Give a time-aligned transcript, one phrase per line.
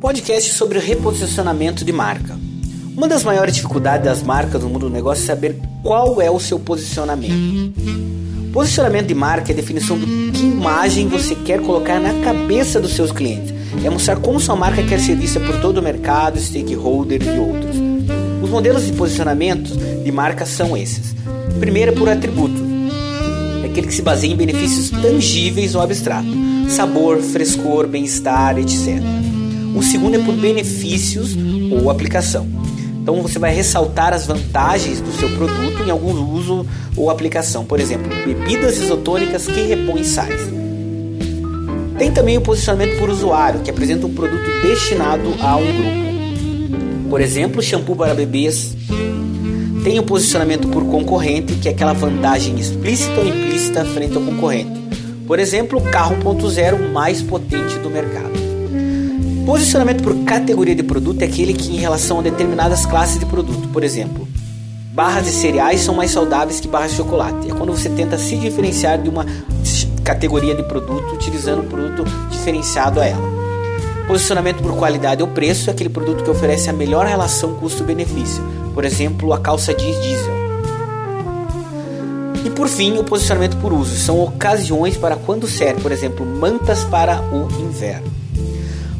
[0.00, 2.34] Podcast sobre reposicionamento de marca.
[2.96, 6.40] Uma das maiores dificuldades das marcas no mundo do negócio é saber qual é o
[6.40, 7.74] seu posicionamento.
[8.50, 12.94] Posicionamento de marca é a definição de que imagem você quer colocar na cabeça dos
[12.94, 13.52] seus clientes.
[13.84, 17.76] É mostrar como sua marca quer ser vista por todo o mercado, stakeholders e outros.
[18.42, 21.14] Os modelos de posicionamento de marca são esses.
[21.58, 22.62] Primeiro é por atributos.
[23.62, 26.32] É aquele que se baseia em benefícios tangíveis ou abstratos.
[26.70, 29.02] Sabor, frescor, bem-estar, etc.
[29.74, 31.36] O segundo é por benefícios
[31.70, 32.46] ou aplicação.
[33.02, 37.64] Então você vai ressaltar as vantagens do seu produto em algum uso ou aplicação.
[37.64, 40.40] Por exemplo, bebidas isotônicas que repõem sais.
[41.98, 47.10] Tem também o posicionamento por usuário, que apresenta um produto destinado a um grupo.
[47.10, 48.76] Por exemplo, shampoo para bebês.
[49.84, 54.80] Tem o posicionamento por concorrente, que é aquela vantagem explícita ou implícita frente ao concorrente.
[55.26, 58.39] Por exemplo, carro 1.0 mais potente do mercado.
[59.50, 63.66] Posicionamento por categoria de produto é aquele que, em relação a determinadas classes de produto,
[63.70, 64.28] por exemplo,
[64.94, 67.50] barras de cereais são mais saudáveis que barras de chocolate.
[67.50, 69.26] É quando você tenta se diferenciar de uma
[70.04, 73.28] categoria de produto utilizando um produto diferenciado a ela.
[74.06, 78.44] Posicionamento por qualidade ou preço é aquele produto que oferece a melhor relação custo-benefício.
[78.72, 80.34] Por exemplo, a calça jeans diesel.
[82.44, 83.96] E por fim, o posicionamento por uso.
[83.96, 88.19] São ocasiões para quando serve, por exemplo, mantas para o inverno.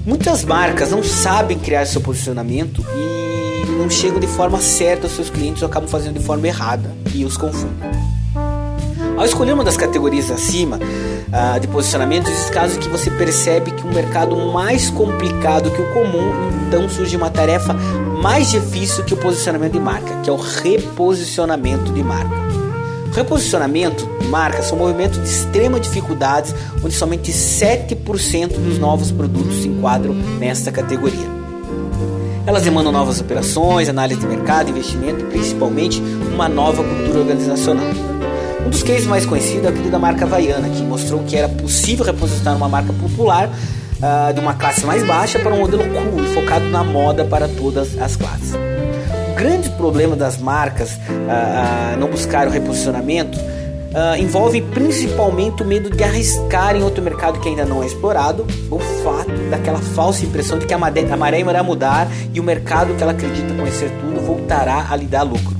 [0.05, 5.29] Muitas marcas não sabem criar seu posicionamento e não chegam de forma certa aos seus
[5.29, 7.91] clientes ou acabam fazendo de forma errada e os confundem.
[9.17, 13.87] Ao escolher uma das categorias acima uh, de posicionamento, existe casos que você percebe que
[13.87, 16.33] um mercado mais complicado que o comum,
[16.67, 17.75] então surge uma tarefa
[18.23, 22.40] mais difícil que o posicionamento de marca, que é o reposicionamento de marca.
[23.12, 29.69] Reposicionamento de marca são movimentos de extrema dificuldade, onde somente 7% dos novos produtos se
[29.69, 31.28] enquadram nesta categoria.
[32.47, 36.00] Elas demandam novas operações, análise de mercado, investimento e principalmente
[36.33, 37.86] uma nova cultura organizacional.
[38.65, 42.04] Um dos cases mais conhecidos é aquele da marca Havaiana, que mostrou que era possível
[42.04, 46.66] reposicionar uma marca popular uh, de uma classe mais baixa para um modelo cool, focado
[46.66, 48.54] na moda para todas as classes
[49.35, 50.99] grande problema das marcas
[51.29, 53.39] ah, ah, não buscar o reposicionamento
[53.93, 58.47] ah, envolve principalmente o medo de arriscar em outro mercado que ainda não é explorado,
[58.71, 62.43] o fato daquela falsa impressão de que a maré, a maré irá mudar e o
[62.43, 65.59] mercado que ela acredita conhecer tudo voltará a lhe dar lucro.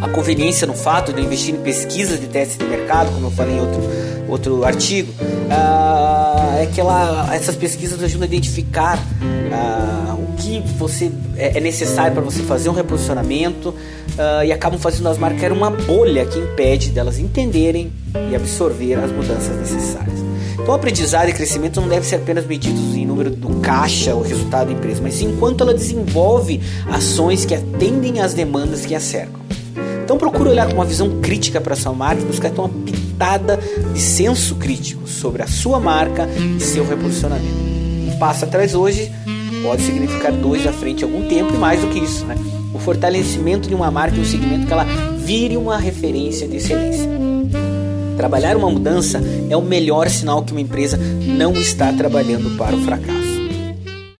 [0.00, 3.56] A conveniência no fato de investir em pesquisas de testes de mercado, como eu falei
[3.56, 3.82] em outro,
[4.26, 8.98] outro artigo, uh, é que ela, essas pesquisas ajudam a identificar
[10.18, 15.08] o que você é, é necessário para você fazer um reposicionamento uh, e acabam fazendo
[15.08, 17.92] as marcas uma bolha que impede delas entenderem
[18.30, 20.20] e absorver as mudanças necessárias.
[20.54, 24.66] Então, aprendizado e crescimento não devem ser apenas medidos em número do caixa ou resultado
[24.68, 29.40] da empresa, mas sim enquanto ela desenvolve ações que atendem às demandas que a cercam.
[30.04, 33.60] Então procure olhar com uma visão crítica para sua marca e buscar uma pitada
[33.92, 37.54] de senso crítico sobre a sua marca e seu reposicionamento.
[38.08, 39.12] Um passo atrás hoje
[39.62, 42.36] pode significar dois à frente algum tempo e mais do que isso, né?
[42.74, 44.86] O fortalecimento de uma marca e um segmento que ela
[45.18, 47.08] vire uma referência de excelência.
[48.16, 52.80] Trabalhar uma mudança é o melhor sinal que uma empresa não está trabalhando para o
[52.80, 53.19] fracasso.